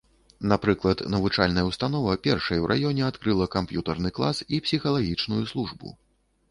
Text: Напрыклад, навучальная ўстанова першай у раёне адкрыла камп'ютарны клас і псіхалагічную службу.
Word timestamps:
Напрыклад, 0.51 1.03
навучальная 1.15 1.65
ўстанова 1.67 2.15
першай 2.29 2.63
у 2.65 2.73
раёне 2.73 3.07
адкрыла 3.11 3.49
камп'ютарны 3.59 4.09
клас 4.21 4.43
і 4.55 4.63
псіхалагічную 4.67 5.43
службу. 5.55 5.97